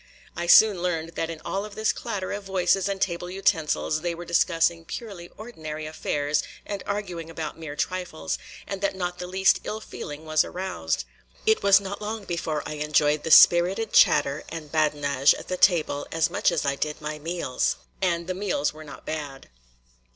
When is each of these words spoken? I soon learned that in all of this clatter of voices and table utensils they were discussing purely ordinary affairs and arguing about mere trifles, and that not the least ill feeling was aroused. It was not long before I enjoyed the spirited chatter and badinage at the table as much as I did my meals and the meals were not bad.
I 0.35 0.47
soon 0.47 0.81
learned 0.81 1.09
that 1.09 1.29
in 1.29 1.39
all 1.45 1.63
of 1.63 1.75
this 1.75 1.93
clatter 1.93 2.31
of 2.31 2.43
voices 2.43 2.89
and 2.89 2.99
table 2.99 3.29
utensils 3.29 4.01
they 4.01 4.15
were 4.15 4.25
discussing 4.25 4.83
purely 4.83 5.29
ordinary 5.37 5.85
affairs 5.85 6.41
and 6.65 6.81
arguing 6.87 7.29
about 7.29 7.55
mere 7.59 7.75
trifles, 7.75 8.39
and 8.65 8.81
that 8.81 8.95
not 8.95 9.19
the 9.19 9.27
least 9.27 9.59
ill 9.63 9.79
feeling 9.79 10.25
was 10.25 10.43
aroused. 10.43 11.03
It 11.45 11.61
was 11.61 11.79
not 11.79 12.01
long 12.01 12.23
before 12.23 12.63
I 12.67 12.77
enjoyed 12.81 13.21
the 13.21 13.29
spirited 13.29 13.93
chatter 13.93 14.43
and 14.49 14.71
badinage 14.71 15.35
at 15.35 15.49
the 15.49 15.55
table 15.57 16.07
as 16.11 16.31
much 16.31 16.51
as 16.51 16.65
I 16.65 16.75
did 16.75 16.99
my 16.99 17.19
meals 17.19 17.75
and 18.01 18.25
the 18.25 18.33
meals 18.33 18.73
were 18.73 18.83
not 18.83 19.05
bad. 19.05 19.49